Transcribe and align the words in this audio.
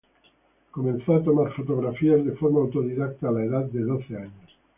Comenzó 0.71 1.13
a 1.17 1.21
tomar 1.23 1.53
fotografías 1.53 2.25
de 2.25 2.31
forma 2.31 2.61
autodidacta 2.61 3.29
a 3.29 3.33
la 3.33 3.43
edad 3.43 3.65
de 3.65 3.81
doce 3.81 4.17
años. 4.17 4.51